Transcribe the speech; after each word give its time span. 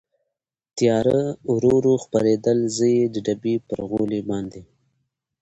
تېاره 0.77 1.19
ورو 1.53 1.71
ورو 1.77 1.93
خپرېدل، 2.03 2.59
زه 2.77 2.91
د 3.13 3.15
ډبې 3.25 3.55
پر 3.67 3.79
غولي 3.89 4.21
باندې. 4.29 4.61